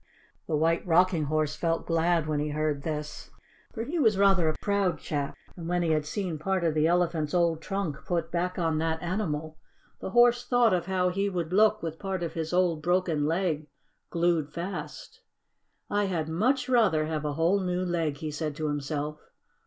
[0.47, 3.29] The White Rocking Horse felt glad when he heard this.
[3.71, 6.87] For he was rather a proud chap, and when he had seen part of the
[6.87, 9.59] Elephant's old trunk put back on that animal,
[9.99, 13.67] the Horse thought of how he would look with part of his old broken leg
[14.09, 15.21] glued fast.
[15.87, 19.29] "I had much rather have a whole new leg," he said to himself.